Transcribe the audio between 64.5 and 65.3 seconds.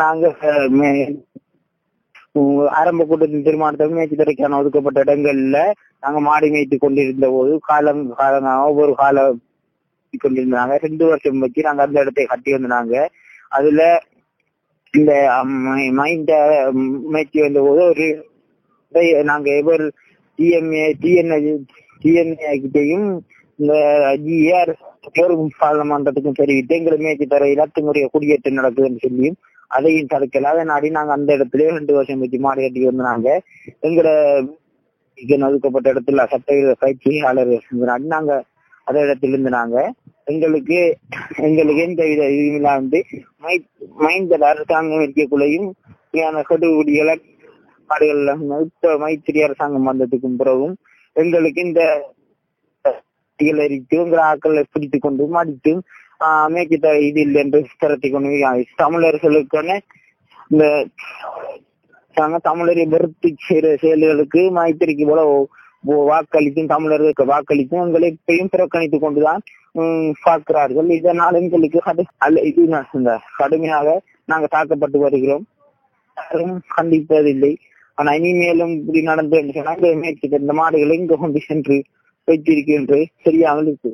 மைத்திரிக்கு போல